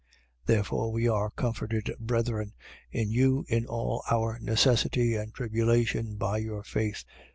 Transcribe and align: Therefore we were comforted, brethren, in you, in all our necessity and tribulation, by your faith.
Therefore 0.47 0.91
we 0.91 1.07
were 1.07 1.29
comforted, 1.29 1.93
brethren, 1.99 2.53
in 2.91 3.11
you, 3.11 3.45
in 3.49 3.67
all 3.67 4.01
our 4.09 4.39
necessity 4.39 5.13
and 5.15 5.31
tribulation, 5.31 6.15
by 6.15 6.39
your 6.39 6.63
faith. 6.63 7.03